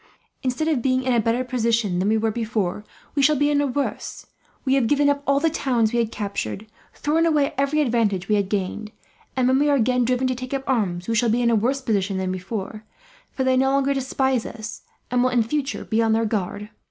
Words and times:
Instead 0.41 0.67
of 0.67 0.81
being 0.81 1.03
in 1.03 1.13
a 1.13 1.19
better 1.19 1.43
position 1.43 1.99
than 1.99 2.09
we 2.09 2.17
were 2.17 2.31
before, 2.31 2.83
we 3.13 3.21
shall 3.21 3.35
be 3.35 3.51
in 3.51 3.61
a 3.61 3.67
worse. 3.67 4.25
We 4.65 4.73
have 4.73 4.87
given 4.87 5.11
up 5.11 5.21
all 5.27 5.39
the 5.39 5.51
towns 5.51 5.93
we 5.93 5.99
had 5.99 6.11
captured, 6.11 6.65
thrown 6.95 7.23
away 7.27 7.53
every 7.55 7.81
advantage 7.81 8.27
we 8.27 8.33
had 8.33 8.49
gained 8.49 8.91
and, 9.35 9.47
when 9.47 9.59
we 9.59 9.69
are 9.69 9.75
again 9.75 10.03
driven 10.03 10.25
to 10.25 10.33
take 10.33 10.55
up 10.55 10.63
arms, 10.65 11.07
we 11.07 11.13
shall 11.13 11.29
be 11.29 11.43
in 11.43 11.51
a 11.51 11.55
worse 11.55 11.81
position 11.81 12.17
than 12.17 12.31
before; 12.31 12.83
for 13.31 13.43
they 13.43 13.55
no 13.55 13.69
longer 13.69 13.93
despise 13.93 14.43
us, 14.43 14.81
and 15.11 15.21
will 15.23 15.29
in 15.29 15.43
future 15.43 15.85
be 15.85 16.01
on 16.01 16.13
their 16.13 16.25
guard. 16.25 16.69